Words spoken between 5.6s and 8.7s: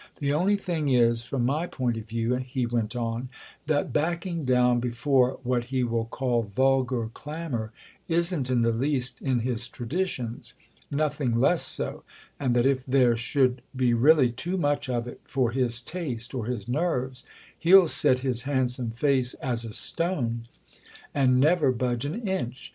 he will call vulgar clamour isn't in